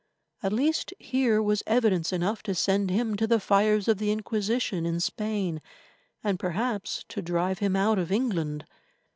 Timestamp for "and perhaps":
6.23-7.05